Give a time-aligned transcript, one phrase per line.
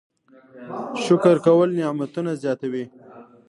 [1.05, 2.83] شکر کول نعمتونه زیاتوي